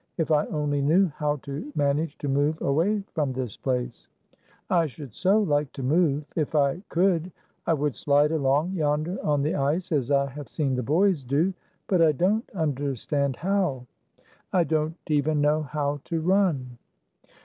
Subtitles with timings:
[0.17, 4.07] If I only knew how to manage to move away from this place.
[4.67, 6.25] I should so like to move!
[6.35, 7.31] If I could,
[7.67, 11.53] I would slide along yonder on the ice, as I have seen the boys do;
[11.85, 13.85] but I don't understand how.
[14.51, 16.79] I don't even know how to run."